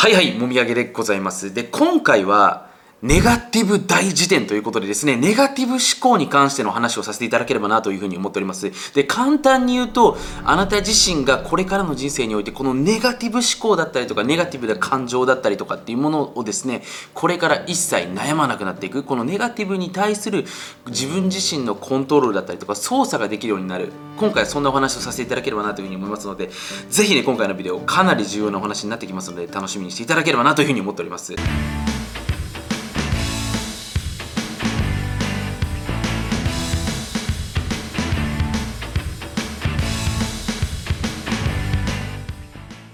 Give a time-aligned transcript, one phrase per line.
[0.00, 1.52] はいはい、もみあげでございます。
[1.52, 2.69] で、今回は、
[3.02, 8.70] ネガティブ大辞典ということでですね、ネガティブ思考に関しての話をさせていただければなというふうに思っております。
[8.92, 16.82] で、簡単に言うと、あなた自身がこれからの人生において、このネガティブ思考だったりとか、ネガティブな感情だったりとかっていうものをですね、
[17.14, 20.44] これから一切悩まなくなっていく、このネガティブに対する
[20.88, 23.92] 自分自身のコントロールだったりとか、操作ができるようになる。
[24.18, 26.50] 今回はそんなお話をさせていただければなというふうに思いますので、
[26.90, 31.34] ぜひね、今回のビデオ、かなり重要なお話になってきますので、楽しみにしていただければなというふうに思っております。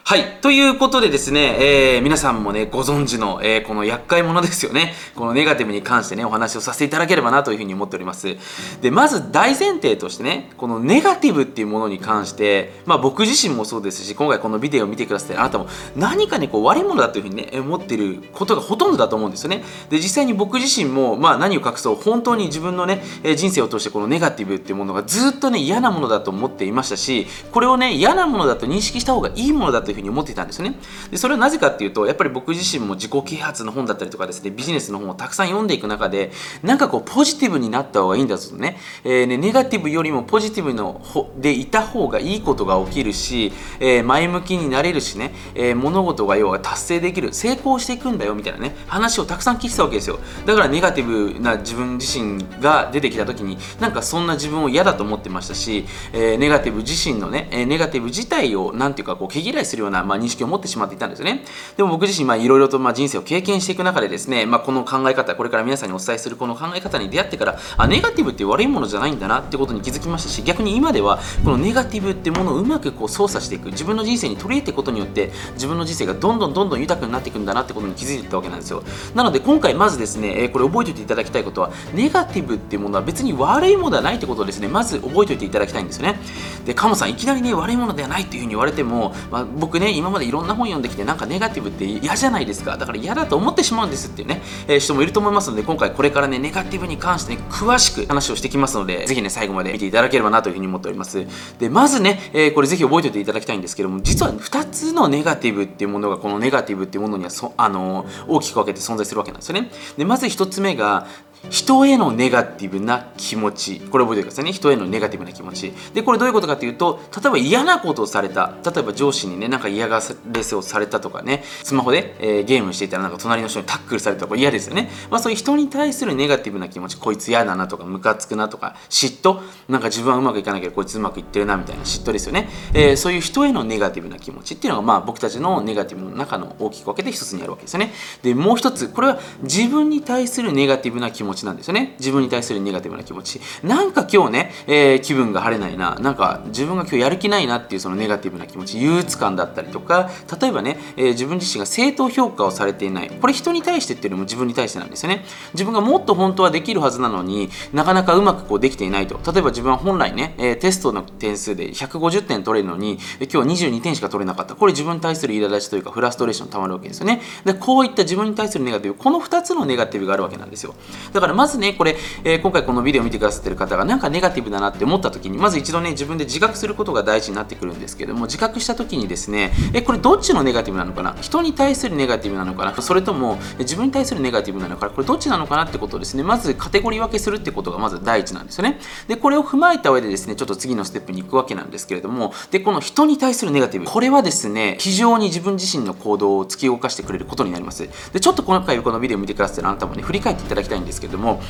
[0.08, 0.38] はい。
[0.40, 4.94] ということでですね、えー、皆さんもね、ご存知の、えー、この厄介者ですよね。
[5.16, 8.36] このネガティブに関してね、お話をさせていただければなというふうに思っております。
[8.80, 15.66] で、まず大前提としてね、このネガティブっていうものに関して、まあ僕自身もそうですし、今回このビデオを見てくださってあなたも
[15.96, 19.64] 何かね、こう悪いものだというふうにね、思ってることがほとんどだと思うんですよね。
[19.90, 23.02] で、実際に僕自身も、まあ何を隠そう、本当に自分のね、
[23.34, 30.74] 人生を通してこのネガティブっていうものがずっとね、嫌なものだと思っていましたし、これをね、嫌なものだと認識した方がいいものだというふうに思ってたんですね。
[31.10, 36.30] でそれはなぜかっていうとやっぱり僕自身も自己啓発の本だったりとかですねビジネスの本をたくさん読んでいく中で
[36.62, 41.00] なんかこうポジティブになった方がいいんだとね,、えーね、ネガティブよりもポジティブの
[41.36, 47.32] でいた方がいいことが起きるし、えー、前向きになれるしね、えー、物事が要は達成できる。
[47.32, 48.74] 成功していくんだよみたいなね。
[48.86, 50.18] 話をたくさん聞いてたわけですよ。
[50.44, 61.44] だからネガティブな自分自身が出てきた時になんかそんな自分を嫌だと思ってましたし、えー、ネガティブ自身のねえネガティブ自体をなんていうかこう毛嫌いするような、まあ、認識を持ってしまっていたんですよね。
[61.76, 78.82] でも僕自身いろいろとまあ人生を経験していく中でですね、まあ、この考え方これから皆さんにお伝えするこの考え方に出会ってからあネガティブって悪いものじゃないんだなってことに気づきましたし逆に今ではこのネガティブってものをうまくこう操作していく自分の人生に取り入れていくことによって自分の人生がどんどんどんどん豊かになっていくんだなってことに気づいていったわけなんですよ。
[79.14, 86.18] なので今回まずですね、えこれ覚えておいていただきたいことはネガティブっていうものは別に悪いものではないってことをですねまず覚えておいていただきたいんですよね。
[86.64, 92.76] でカモさんいきなりね悪いものではないっていうふうに言われても、まあ、僕ね今までいろんな本読んできてなんかネガティブって嫌じゃないですか。
[92.76, 101.26] だから嫌だと思ってしまうんですっていうね、えー、人もいると思いますので今回これからねネガティブに関してね詳しく話をしてきますのでぜひね最後まで見ていただければなというふうに思っております。
[101.58, 109.70] でまずね、えー、これぜひ覚えておいていただきたいんですけども実は2つのネガティブっていうものがこのネガティブっていうものにはそあのー、大きく分けて存在するわけなんですよね。
[109.96, 111.06] でまず1つ目が
[111.50, 113.80] 人へのネガティブな気持ち。
[113.80, 114.52] これ覚えてくださいね。
[114.52, 115.72] 人へのネガティブな気持ち。
[115.94, 118.54] でこれどういうことかというと例えば嫌なことをされた。
[118.64, 121.42] 例えば上司にねなんか嫌がらせをされたとかね。
[121.62, 126.96] スマホで、えー、ゲームしていたらなんか隣の人にタックルされたとか嫌ですよね、まあ、そういう人に対するネガティブな気持ち。
[126.96, 129.40] こいつ嫌だなとかムカつくなとか嫉妬。
[129.68, 137.92] なんか自分はうまくいかなきゃこいつうまくいってるなみたいな嫉妬ですよね、えー、そういう人へのネガティブな気持ちっていうのがまあ僕たちのネガティブの中の大きく分けて一つにあるわけですよね。
[138.22, 141.35] でもう一つこれは自分に対するネガティブな気持ち。
[141.44, 141.94] なんですよね。
[141.98, 143.40] 自分に対するネガティブな気持ち。
[143.62, 145.96] なんか今日ね、えー、気分が晴れないな。
[145.96, 148.80] なんか自分が今日やる気ないなっていうそのネガティブな気持ち。
[148.80, 150.10] 憂鬱感だったりとか。
[150.40, 153.10] 例えばね、えー、自分自身が正当評価をされていない。
[153.10, 155.24] これ人に対してっていうよりも自分に対してなんですよね。
[155.52, 159.20] 自分がもっと本当はできるはずなのになかなかうまくこうできていないと。
[159.32, 162.98] 例えば自分は本来ね、えー、テストの点数で150点取れるのに
[163.32, 164.54] 今日22点しか取れなかった。
[164.54, 167.20] これ自分に対する苛立ちというかフラストレーションたまるわけですよね。
[167.44, 170.74] でこういった自分に対するネガティブこの2つのネガティブがあるわけなんですよ。
[171.12, 181.14] だからまずねこれ、えー、今回このビデオを見てくださってる方がなんかネガティブだなって思った時にまず一度ね自分で自覚することが大事になってくるんですけども自覚した時にですねえこれどっちのネガティブなのかな？
[181.20, 182.74] 人に対するネガティブなのかな？
[182.82, 184.92] それとも自分に対するネガティブなのかな？
[184.92, 188.78] これどっちなのかなってことをですねまずカテゴリー分けするってことがまず第一なんですよね。
[189.08, 197.88] でこれを踏まえた上でですねちょっと次のステップに行くわけなんですけれどもでこの人に対するネガティブこれはですね非常に自分自身の行動を突き動かしてくれることになります。
[198.12, 201.40] でちょっと今回このビデオ見てくださってるあなたもね振り返っていただきたいんですけども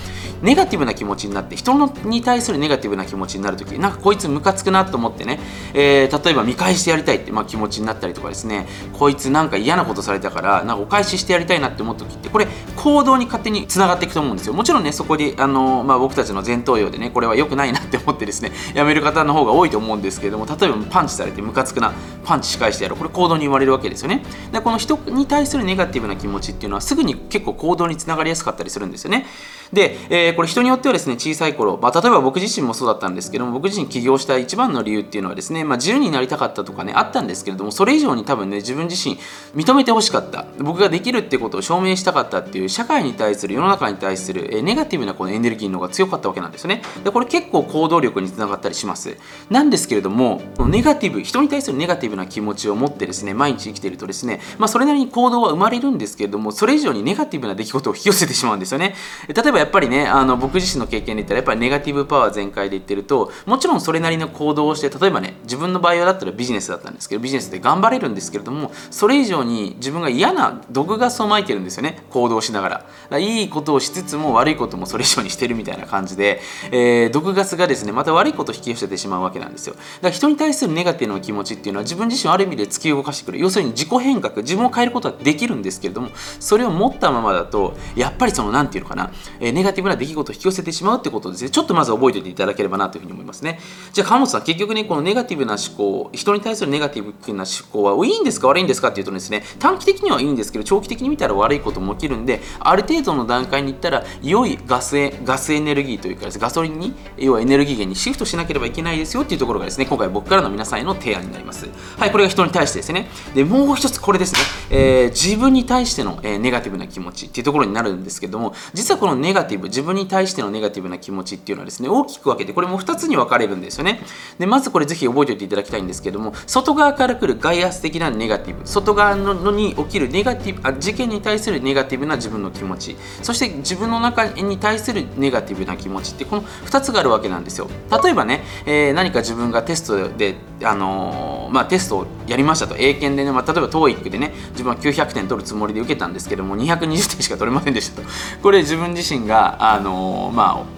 [0.43, 5.41] ネガティブな気持ちになって人のに対するネガティブな気持ちになるときなんかこいつムカつくなと思ってね、
[5.73, 12.47] えー、例えば見返してやりたいって、まあ、気持ちになったりとかですねこいつなんか嫌なことされたからなんかお返ししてやりたいなって思った時ってこれ
[12.77, 14.53] 行動に勝手につながっていくと思うんですよ。
[14.53, 21.93] もちろんねそこであの、まあ、僕たちの前頭葉でねこれは良くないなって思ってですね やめる方の方が多いと思うんですけれども例えばパンチされてムカつくな
[22.25, 24.23] パンチ仕返してやるこれ行動に言われるわけですよね。
[24.53, 29.27] でこの人に対するネガティブな気持ちっていうのはすぐに結構行動につながりやすかったりするんですよね。
[29.73, 39.17] で、えー、これ人によってはですね小さい頃、まあ、例えば僕自身もそうだったんですけども僕自身起業した一番の理由っていうのはですね、まあ、自由になりたかったとかねあったんですけれどもそれ以上に多分ね自分自身
[39.55, 40.47] 認めてほしかった。
[40.59, 46.83] 僕ができるってことを証明したかったっていう社会に対する世の中に対する、えー、ネガティブなこのエネルギーの方が強かったわけなんですよね。
[47.05, 49.17] でこれ結構行動力につながったりします。
[49.51, 58.95] なんですけれどもネガティブ人に対するネガティブな気持ちを持ってですね毎日生きているとですね、まあ、それなりに行動は生まれるんですけれどもそれ以上にネガティブな出来事を引き寄せてしまうんですよね。
[59.37, 72.87] 例えばやっぱりねあの僕自身の経験で言ったらやっぱりネガティブパワー全開で言ってるともちろんそれなりの行動をして例えばね自分の場合だったらビジネスだったんですけどビジネスで頑張れるんですけれどもそれ以上に自分が嫌な毒ガスをまいてるんですよね行動しながら。
[73.11, 76.41] らいいことをしつつも悪いこともそれ以上にしてるみたいな感じで、
[76.71, 79.75] えー、毒ガスがですねまた悪いことを引き寄せてしまうわけなんですよ。
[79.75, 83.39] だから人に対するネガティブな気持ちっていうのは自分自身ある意味で突き動かしてくる。
[83.39, 86.11] 要するに自己変革自分を変えることはできるんですけれども
[86.41, 91.51] それを持ったままだとやっぱりその何て言うのかな、え、ネガティブな出来事を引き寄せてしまうってことですね。
[91.51, 93.61] ちょっとまず覚えておいていただければなというふうに思いますね。
[93.93, 111.69] じゃあ川本さん結局ねこのネガティブな思考人に対するネガティブな思考はいいんですか悪いんですかっていうとですね短期的にはいいんですけど長期的に見たら悪いことも起きるんである程度の段階に行ったら良いガスエガスエネルギーというか、ね、ガソリンに要はエネルギー源にシフトしなければいけないですよっていうところがですね今回僕からの皆さんへの提案になります。
[111.99, 113.09] はいこれが人に対してですね。
[113.35, 114.41] でもう一つこれですね、
[114.71, 124.01] えー、自分に対しての、えー、ネガティブな気持ちっていうところになるんですけども実はこのネガティブ自分に対してのネガティブな気持ちっていうのはですね大きく分けてこれも2つに分かれるんですよね。
[124.39, 137.69] でまずこれぜひ覚えておいていただきたいんですけども外側から来る外圧的なネガティブ外側のに起きるネガティブあ事件に対するネガティブな自分の気持ちそして自分の中に対するネガティブな気持ちってこの2つがあるわけなんですよ。
[138.03, 142.77] 例えばね、えー、何か自分がテストであのー、まあ、テストをやりましたと。
[142.77, 148.09] 英検でね、まあ、例えば TOEIC でね自分は900点取るつもりで受けたんですけども220点しか取れませんでしたと。
[148.43, 150.77] これ自分自身身があのー、まあ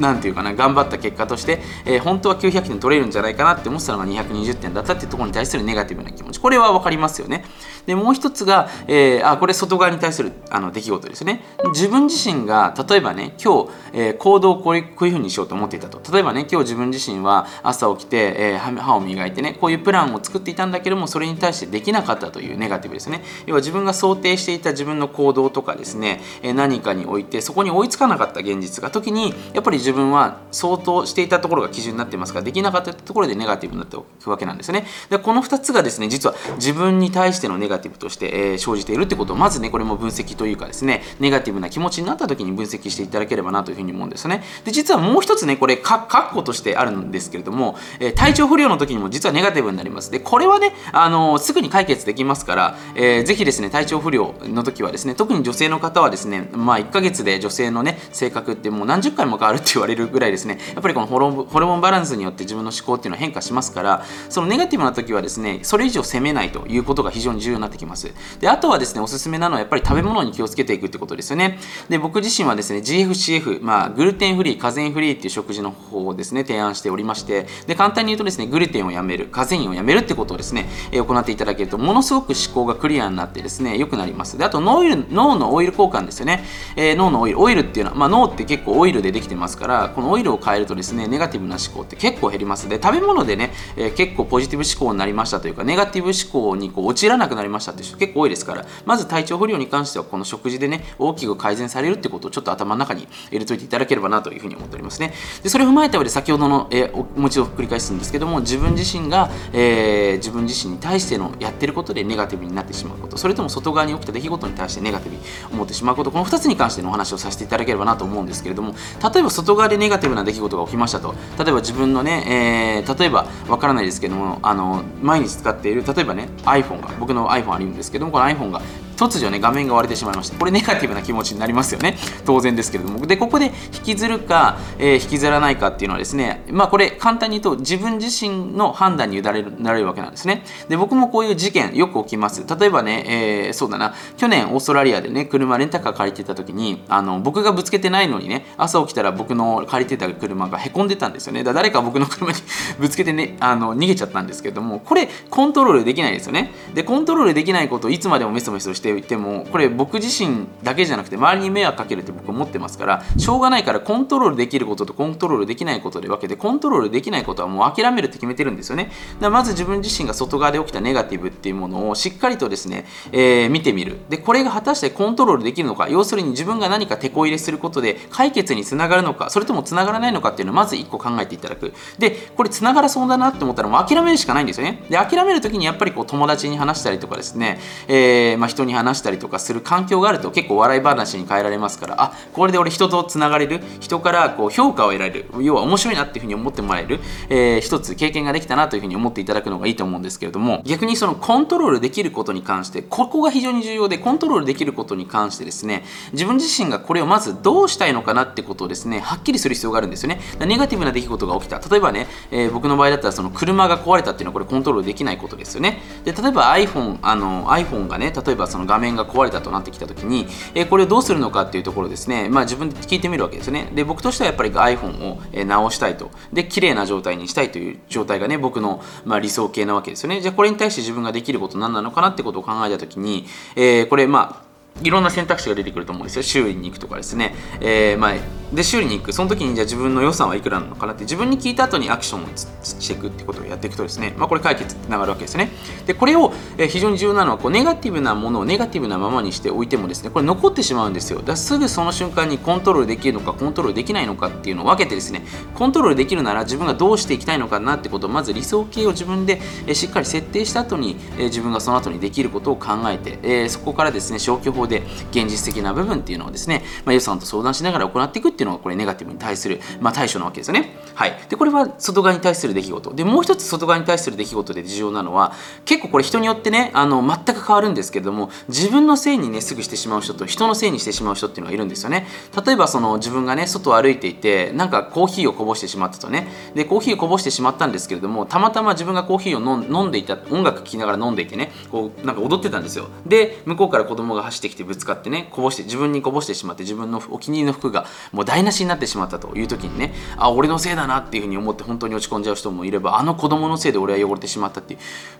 [0.00, 6.40] なんていうかな頑張った結果として、えー、本当は900点取れるんじゃないかなって思ってたのが220点だったっていうところに対するネガティブな気持ち。
[6.40, 7.44] これは分かりますよね。
[7.86, 11.42] でもう一つが、えー、あこれ外側に対するあの出来事ですね。
[11.72, 16.00] 自分自身が例えばね今日、えー、行動をこういうこういうふうにしようと思っていたと。
[16.12, 23.22] 例えばね今日自分自身は朝起きて、えー、歯を磨いてねこういうプランを作っていたんだけどもそれに対してできなかったというネガティブですね。
[23.46, 34.86] 要は自分が想定していた自分の行動とかですね、え何かにおいてそこに追いつかなかった現実が時にやっぱり自分は相当していたところが基準になってますからできなかったところでネガティブになっていくわけなんですね。
[35.08, 39.30] でこの2つがですね実は自分に対してのネガティブとして、えー、生じているってこと。
[39.30, 44.42] をまずねこれも分析というかですねネガティブな気持ちになった時に分析していただければなというふうに思うんですね。
[44.64, 50.10] で実はもう一つねこれか括弧としてあるんですけれども、えー、体調不良の時にも実はネガティブになります。
[50.10, 68.12] でこれはねあのー、すぐに解決できますから、えー、ぜひですね体調不良の時はですね特に女性の方はですねまあ1ヶ月で女性のね性格ってもう何十回も変わるって言われるぐらいですねやっぱりこのホロホルモンバランスによって自分の思考っていうのは変化しますからそのネガティブな時はですねそれ以上責めないということが非常に重要になってきます。
[68.40, 71.58] であとはですねおすすめなのはやっぱり食べ物に気をつけていくってことですよね。
[71.88, 84.38] で僕自身はですね GFCF まあグルテンフリーカゼンフリーっていう食事の方をですね提案しておりましてで簡単に言うとですねグルテンをやめるカゼインをやめるってことをですね、行っていただけるとものすごく思考がクリアになってですね良くなります。
[84.38, 86.44] であと脳脳のオイル交換ですよね、
[86.76, 92.68] えー、脳のオイルオイルっていうのは、まあ、脳って結構オイルでできてますからこのオイルを変えるとですねネガティブな思考って結構減ります。
[92.68, 105.12] で食べ物でね、えー、結構ポジティブ思考になりましたというかネガティブ思考にこう陥らなくなりましたって人結構多いですからまず体調不良に関してはこの食事でね大きく改善されるってことをちょっと頭の中に入れといていただければなというふうに思っておりますね。
[105.42, 115.22] でそれを踏まえた上で先ほどの、えー、もう一度繰り返すんですけども自分自身が、えー、自分自身に対してのやってることでネガティブになってしまうことそれとも外側に起きた出来事に対してネガティブに
[115.52, 118.74] 思ってしまうことこの2つに関してのお話をさせていただければなと思うんですけれども
[119.12, 121.14] 例えば外側でネガティブな出来事が起きましたと。
[121.38, 128.60] 例えば自分のね、えー、例えばわからないですけどもあの毎日使っている例えばね iPhone が僕の iPhone あるんですけどもこの iPhone が
[129.00, 131.96] 突如ね画面が割れてしまいましたこれネガティブな気持ちになりますよね。
[132.26, 133.06] 当然ですけれども。
[133.06, 140.44] でここで引きずるか、えー、引きずらないかっていうのはですねまあこれ簡単に言うと自分自身の判断に委ねるなれるわけなんですね。
[140.68, 142.44] で僕もこういう事件よく起きます。
[142.46, 143.04] 例えばね、
[143.46, 143.94] えー、そうだな。
[144.18, 151.42] 去年オーストラリアでね車レンタカー借りてた時にあの僕がぶつけてないのにね朝起きたら僕の借りてた車がへこんでたんですよね。
[151.42, 152.38] だ誰か僕の車に
[152.78, 156.52] ぶつけてねあの逃げちゃったんですけどもこれコントロールできないですよね。
[156.74, 168.84] でコントロールできないことをいつまでもメソメソしてしていてもこれ僕自身だけじゃなくて周りに迷惑かけるって僕思ってますからしょうがないからコントロールできることとコントロールできないことで分けてコントロールできないことはもう諦めるって決めてるんですよね。
[168.84, 173.98] だからまず自分自身が外側で起きたネガティブっていうものをしっかりとですね、えー、見てみる。
[174.08, 181.72] でこれが果たしてコントロールできるのか要するに自分が何か手こ入れすることで解決につながるのかそれともつながらないのかっていうのをまず1個考えていただく。
[181.98, 184.82] でこれつながらそうだなって思ったらもう諦めるしかないんですよね。
[184.88, 193.60] で諦める時にやっぱりこう友達に話したりとかですね、えー、まあ、人に話したりとかする環境があると結構笑い話に変えられますからあこれで俺人とつながれる？
[193.80, 195.26] 人からこう評価を得られる。
[195.40, 210.20] 要は面白いなっていうふうに思ってもらえる、えー、一つ経験ができたなというふうに思っていただくのがいいと思うんですけれども逆にそのコントロールできることに関してここが非常に重要でコントロールできることに関してですね自分自身がこれをまずどうしたいのかなってことをですねはっきりする必要があるんですよね。
[210.46, 211.58] ネガティブな出来事が起きた。
[211.58, 215.80] 例えばね、えー、僕の場合だったらその車が壊れたっていうのはこれコントロールできないことですよね。
[216.04, 222.28] で例えば iPhone, あの iPhone がね例えばその画面が壊れたとなってきた時に、え、これをどうするのかっていうところですね。
[222.28, 223.70] まあ自分で聞いてみるわけですね。
[223.74, 226.10] で僕としてはやっぱり iPhone を、え直したいと。
[226.32, 230.20] で綺麗な状態にしたいという状態がね僕の、ま、理想形なわけですよね。
[230.20, 233.26] じゃあこれに対して自分ができること何なのかなってことを考えた時に、
[233.56, 234.50] えー、これまあ
[234.82, 236.22] いろんな選択肢が出てくると思うんですよ。
[236.22, 238.14] 修理に行くとかですね、えー、まあ、
[238.52, 239.12] で修理に行く。
[239.12, 245.50] その時にじゃあ自分の予算はいくらなのかなって自分に聞いた後にアクションをしていくってことをやっていくとですね、まあ、これ解決につながるわけですね。
[245.86, 246.32] でこれを、
[246.68, 251.22] 非常に重要なのはこうネガティブなものをネガティブなままにしておいてもですねこれ残ってしまうんですよ。
[251.22, 255.22] だすぐその瞬間にコントロールできるのかコントロールできないのかっていうのを分けてですね
[255.54, 259.40] コントロールできるなら自分がどうしていきたいのかなってことをまず理想形を自分で、
[259.74, 270.74] しっかり設定した後に、自分がその後にできることを考えて、そこからですね消去法で現実的な部分っていうのをですね、まあ、予算と相談しながら行っていくってていうのがこれネガティブに対する、まあ、対処なわけですよね。
[270.94, 275.32] はい、でこれは外側に対する出来事でもう一つ外側に対する出来事で重要なのは
[275.64, 282.06] 結構これ人によってねあの全く変わるんですけれども自分のせいにねすぐしてしまう人と人のせいにしてしまう人っていうのがいるんですよね。
[282.44, 304.76] 例えばその自分がね外を歩いていてなんかコーヒーをこぼしてしまったとねでコーヒーをこぼしてしまったんですけれどもたまたま自分がコーヒーを飲んでいた音楽聴きながら飲んでいてねこうなんか踊ってたんですよで向こうから子供が走ってきてぶつかってねこぼして自分にこぼしてしまって自分のお気に入りの服がもう台無しになってしまったという時にねあ俺のせいだなっていうふうに思って本当に落ち込んじゃう人もいればあの子供のせいで俺は汚れてしまったってい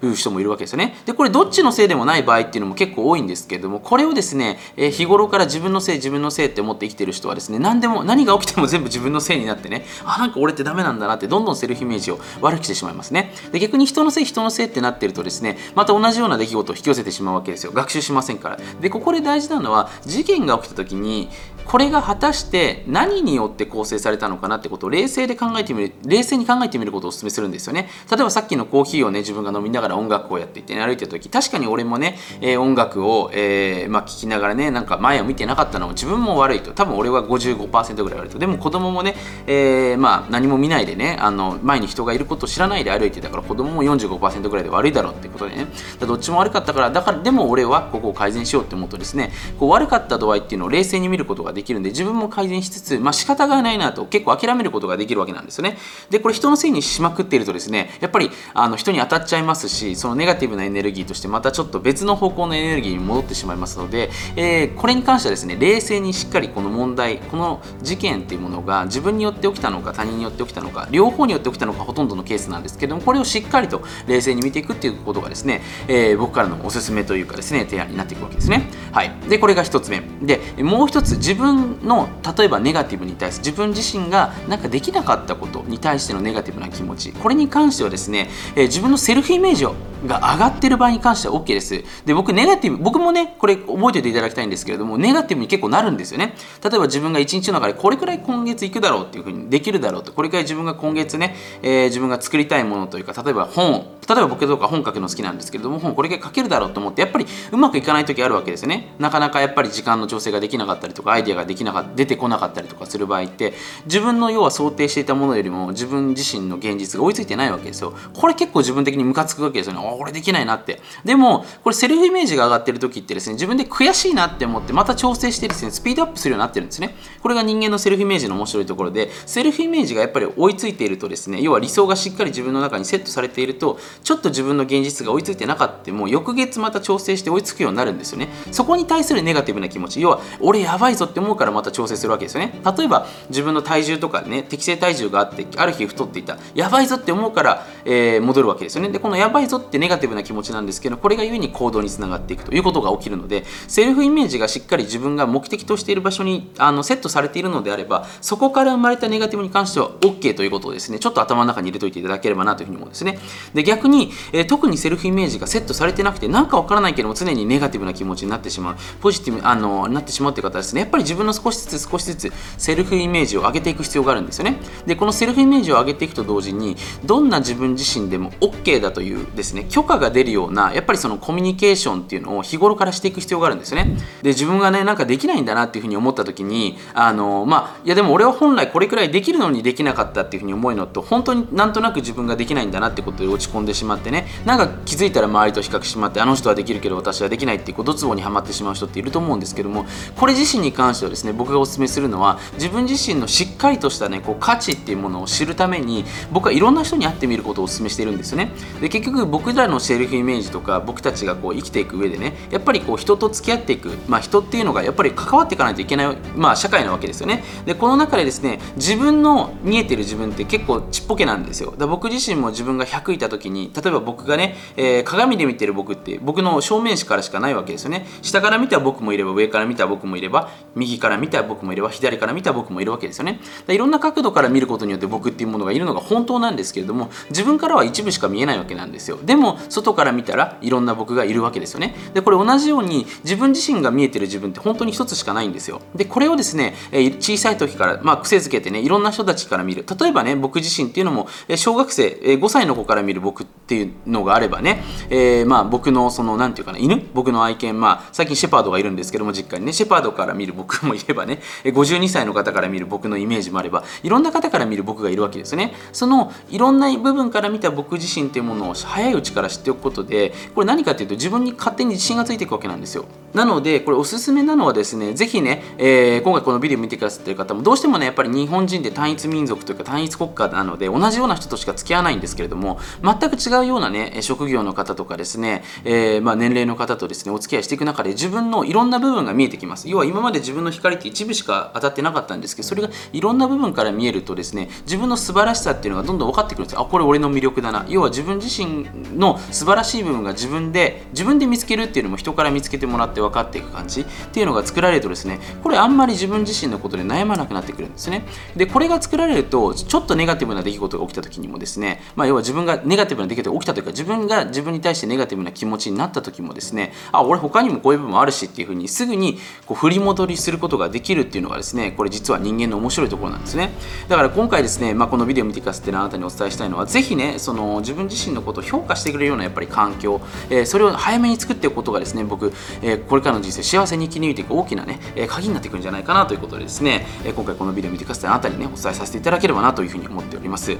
[0.06, 0.94] う人もいるわけですよね。
[1.06, 13.32] でこれどっちのせいでもない場合っていうのも結構多いんですけれどもこれをですね、え、日頃から自分のせい自分のせいって思って生きてる人はですね何でも何が起きても全部自分のせいになってねあなんか俺ってダメなんだなってどんどんセルフイメージを悪くしてしまいますね。
[13.50, 17.72] で逆に人のせい人のせいってなってるとですねまた同じような出来事を引き寄せてしまうわけですよ。
[17.72, 18.58] 学習しませんから。
[18.80, 21.28] でここで大事なのは事件が起きた時に
[21.70, 27.88] これが果たして何によって構成されたのかなってことを冷静で考えてみる冷静に考えてみることをお勧めするんですよね。
[28.10, 36.72] 例えばさっきのコーヒーをね自分が飲みながら音楽をやっていて、ね、歩いてる時確かに俺もね、えー、音楽を、えー、まあ、聞きながらねなんか前を見てなかったのも自分も悪いと。
[36.72, 38.40] 多分俺は55%ぐらい悪いと。
[38.40, 39.14] でも子供もね、
[39.46, 45.68] えー、まあ、何も見ないでねあの前に人がいることを知らないで歩いてたから子供も45%ぐらいで悪いだろうってことでね。
[46.00, 55.76] どっちも悪かったからだからでも俺はここを改善しようって思うとですねこう悪かった度合いっていうのを冷静に見ることができできるんで自分も改善しつつ、まあ、仕方がないなと結構諦めることができるわけなんですよね。
[56.08, 78.70] でこれ人のせいにしまくっているとですねやっぱりあの人に当たっちゃいますしそのネガティブなエネルギーとしてまたちょっと別の方向のエネルギーに戻ってしまいますので、えー、これに関してはですね冷静にしっかりこの問題この事件っていうものが自分によって起きたのか他人によって起きたのか両方によって起きたのかほとんどのケースなんですけどもこれをしっかりと冷静に見ていくっていうことがですね、えー、僕からのおすすめというかですね提案になっていくわけですね。
[78.92, 89.74] はい、でこれが1つ目でもう1つ自分の例えばネガティブに対して自分自身がなんかできなかったことに対してのネガティブな気持ちこれに関してはですね、えー、自分のセルフイメージを
[90.06, 91.84] が上がってる場合に関しては OK です。
[92.04, 96.34] で、僕、ネガティブ、僕もね、これ覚えておいていただきたいんですけれども、ネガティブに結構なるんですよね。
[96.62, 108.94] 例えば自分が一日の中でこれくらい今月いくだろうっていうふうにできるだろうと、これくらい自分が今月ね、えー、自分が作りたいものというか、例えば本、例えば僕とか本書くの好きなんですけれども、本これくらい書けるだろうと思って、やっぱりうまくいかない時あるわけですよね。
[108.98, 113.54] なかなかやっぱり時間の調整ができなかったりとか、アイデアができなか、出てこなかったりとかする場合って、
[113.86, 117.94] 自分の要は想定していたものよりも自分自身の現実が追いついてないわけですよ。
[118.14, 119.80] これ結構自分的にムカつくわけですよね。
[119.80, 120.80] あ、俺できないなって。
[121.04, 142.60] でもこれセルフイメージが上がってる時ってですね自分で悔しいなって思ってまた調整してですねスピードアップするようになってるんですねこれが人間のセルフイメージの面白いところでセルフイメージがやっぱり追いついているとですね要は理想がしっかり自分の中にセットされているとちょっと自分の現実が追いついてなかったも翌月また調整して追いつくようになるんですよねそこに対するネガティブな気持ち要は俺やばいぞって思うからまた調整するわけですよね。
[142.76, 148.90] 例えば自分の体重とかね適正体重があってある日太っていたやばいぞって思うから、えー、戻るわけですよね。
[148.90, 160.98] でこのやばいぞってネガティブな気持ちなんですけどこれがゆえに行動につながっていくということが起きるのでセルフイメージがしっかり自分が目的としている場所にあのセットされているのであればそこから生まれたネガティブに関しては OK ということをですね。
[160.98, 163.18] ちょっと頭の中に入れておいていただければなというふうに思うんですね。
[163.54, 168.76] で逆に、えー、特にセルフイメージがセットされてなくてなんかわからないけども常にネガティブな気持ちになってしまう。
[169.00, 174.58] ポジティブあのなってしまうという方はですねやっぱり自分の少しずつ少しずつセルフイメージを上げていく必要があるんですよね。
[174.86, 183.96] でこのセルフイメージを上げていくと同時にどんな自分自身でも OK だというですね許可が出るようなやっぱりそのコミュニケーションっていうのを日頃からしていく必要があるんですよね。
[184.22, 199.86] で自分がねなんかできないんだなっていうふうに思った時にあのまあいやでも俺は本来これくらいできるのにできなかったっていうふうに思うのと本当になんとなく自分ができないんだなってことで落ち込んでしまってねなんか気づいたら周りと比較しまってあの人はできるけど私はできないっていうドツボにはまってしまう人っていると思うんですけども
[200.16, 208.52] これ自身に関してはですね僕がお勧めするのは自分自身のしっかりとしたねこう価値っていうものを知るために僕はいろんな人に会ってみることをお勧めしてるんですよね。
[208.80, 217.42] で結局僕らのセルフイメージとか僕たちがこう生きていく上でねやっぱりこう人と付き合っていく、まあ、人っていうのがやっぱり関わっていかないといけない、まあ、社会なわけですよね。
[217.64, 221.74] でこの中でですね自分の見えてる自分って結構ちっぽけなんですよ。
[221.76, 228.06] だ僕自身も自分が100いた時に例えば僕がね、えー、鏡で見てる僕って僕の正面視からしかないわけですよね。
[228.22, 233.40] 下から見た僕もいれば上から見た僕もいれば右右から見た僕もいれば左から見た僕もいるわけですよね。
[233.68, 239.18] いろんな角度から見ることによって僕っていうものがいるのが本当なんですけれども自分からは一部しか見えないわけなんですよ。
[239.22, 241.94] でも外から見たらいろんな僕がいるわけですよね。
[242.14, 245.80] でこれ同じように自分自身が見えてる自分って本当に一つしかないんですよ。
[245.94, 249.84] でこれをですね小さい時からまあ癖づけてねいろんな人たちから見る。
[250.00, 257.02] 例えばね僕自身っていうのも小学生5歳の子から見る僕っていうのがあればね、えー、まあ僕のその何て言うかな犬？
[257.14, 265.74] 僕の愛犬まあ最近シェパードがいるんですけども実家にねシェパードから見る僕もいればね52歳の方から見る僕のイメージもあればいろんな方から見る僕がいるわけですね。
[265.92, 273.04] そのいろんな部分から見た僕自身っていうものを早いうちから知っておくことでこれ何かっていうと自分に勝手に自信がついていくわけなんですよ。
[273.34, 289.88] なのでこれおすすめなのはですねぜひね、えー、今回このビデオ見てくださってる方もどうしてもねやっぱり日本人で単一民族というか単一国家なので同じような人としか付き合わないんですけれども全く違うようなね職業の方とかですね、えー、まあ、年齢の方とですねお付き合いしていく中で自分のいろんな部分が見えてきます。
[289.88, 296.80] 要は今まで自分の光って一部しか当たってなかったんですけどそれがいろんな部分から見えるとですね自分の素晴らしさっていうのがどんどん分かってくるんですよ。
[296.80, 297.84] あこれ俺の魅力だな。
[297.88, 298.86] 要は自分自身
[299.16, 308.24] の素晴らしい部分が自分で自分で見つけるっていうのも人から見つけてもらって分かっていく感じっていうのが作られるとですねこれあんまり自分自身のことで悩まなくなってくるんですね。
[308.56, 323.70] でこれが作られるとちょっとネガティブな出来事が起きた時にもですね、まあ、要は自分がネガティブな出来事が起きたというか自分が自分に対してネガティブな気持ちになった時もですねあ俺他にもこういう部分あるしっていうふうにすぐにこう振り戻りすることができるっていうのがですねこれ実は人間の面白いところなんですね。
[324.08, 340.76] だから今回ですね、まあ、このビデオを見てくださってるあなたにお伝えしたいのはぜひねその自分自身のことを評価してくれるようなやっぱり環境、えー、それを早めに作っていくことがですね僕、えー、これからの人生幸せに生き抜いていく大きなね、えー、鍵になってくるんじゃないかなということでですね、え今回このビデオを見てくださってあなたにねお伝えさせていただければなというふうに思っております。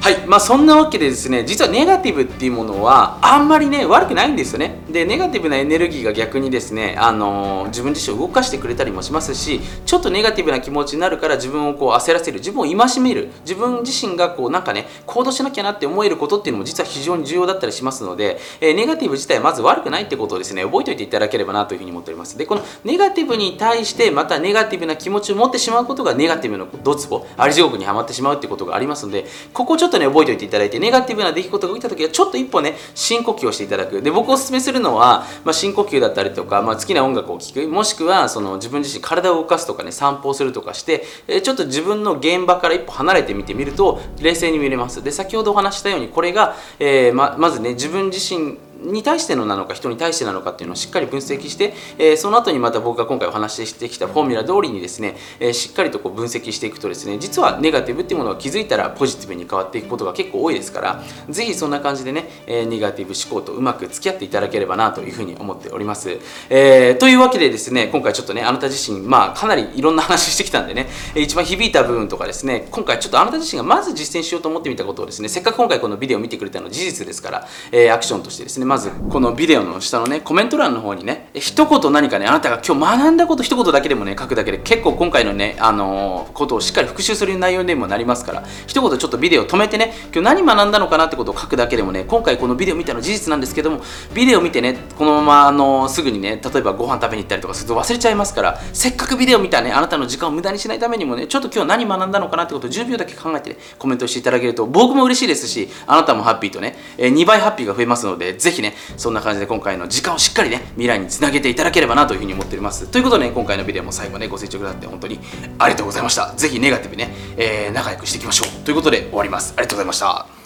[0.00, 0.26] はい。
[0.26, 4.80] まあそんなわけでですね実はネガティブっていうものはあんまりね悪くないんですよね。
[4.90, 12.38] でネガティブなエネルギーが逆にですねあの自分自身を動かしてくれたりもしますしちょっとネガティブな気持ちになるから自分をこう焦らせる。
[12.38, 13.28] 自分を戒める。
[13.42, 22.36] 自分自身がこうなんかね行動しなきゃなって思えることっていうのも実は非常に重要だったりしますので、えー、ネガティブ自体はまず悪くないってことをですね覚えておいていただければなというふうに思っております。
[22.36, 34.02] でこのネガティブに対してまたネガティブな気持ちを持ってしまうことがネガティブのドツボあり地獄にはまってしまうってことがありますのでここちょっとね覚えておいていただいてネガティブな出来事が起きた時はちょっと一歩ね深呼吸をしていただく。
[34.02, 37.68] で僕おすすめするのは、まあ、深呼吸だったりとか、まあ、好きな音楽を聴く。
[37.68, 45.02] もしくはその自分自身体を動かすとかね散歩をするとかして、えちょっと自分の現場から一歩離れてみてみると冷静に見れます。
[45.02, 66.18] で先ほどお話したようにこれが、えー、ままずね自分自身に対してのなのか人に対してなのかっていうのをしっかり分析して、えー、その後にまた僕が今回お話ししてきたフォーミュラ通りにですね、えー、しっかりとこう分析していくとですね実はネガティブっていうものが気づいたらポジティブに変わっていくことが結構多いですから是非そんな感じでね、えー、ネガティブ思考とうまく付き合っていただければなというふうに思っております、
[66.50, 93.80] えー、というわけでですね今回ちょっとねあなた自身まあかなりいろんな話してきたんでね一番響いた部分とかですね今回ちょっとあなた自身がまず実践しようと思ってみたことをですねせっかく今回このビデオを見てくれたの事実ですから、えアクションとしてですねまずこのビデオの下のねコメント欄の方にね一言何かねあなたが今日学んだこと一言だけでもね書くだけで結構今回のねあのーことをしっかり復習する内容にもなりますから一言ちょっとビデオ止めてね今日何学んだのかなってことを書くだけでもね今回このビデオ見たの事実なんですけども
[94.14, 112.86] ビデオ見てねこのままあのーすぐにね例えばご飯食べに行ったりとかすると忘れちゃいますからせっかくビデオ見たねあなたの時間を無駄にしないためにもねちょっと今日何学んだのかなってことを10秒だけ考えてねコメントしていただけると僕も嬉しいですしあなたもハッピーとね、え2倍ハッピーが増えますのでぜひねそんな感じで今回の時間をしっかりね未来につなげていただければなというふうに思っております。
[112.86, 115.18] ということで、ね、今回のビデオも最後ねご清聴くださって本当に
[115.58, 116.34] ありがとうございました。
[116.36, 118.64] ぜひネガティブね、えー仲良くしていきましょう。
[118.64, 119.54] ということで終わります。
[119.56, 120.37] ありがとうございました。